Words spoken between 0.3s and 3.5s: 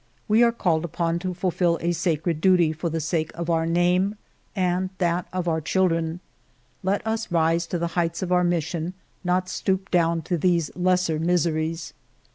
are called upon to fulfil a sacred duty for the sake